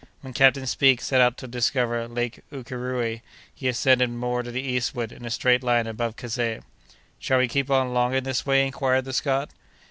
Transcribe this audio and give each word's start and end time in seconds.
When 0.21 0.33
Captain 0.33 0.65
Speke 0.65 0.99
set 0.99 1.21
out 1.21 1.37
to 1.37 1.47
discover 1.47 2.07
Lake 2.07 2.39
Ukéréoué, 2.51 3.21
he 3.53 3.67
ascended 3.67 4.09
more 4.09 4.41
to 4.41 4.49
the 4.49 4.59
eastward 4.59 5.11
in 5.11 5.25
a 5.25 5.29
straight 5.29 5.61
line 5.61 5.85
above 5.85 6.15
Kazeh." 6.15 6.63
"Shall 7.19 7.37
we 7.37 7.47
keep 7.47 7.69
on 7.69 7.93
long 7.93 8.15
in 8.15 8.23
this 8.23 8.43
way?" 8.43 8.65
inquired 8.65 9.05
the 9.05 9.13
Scot. 9.13 9.51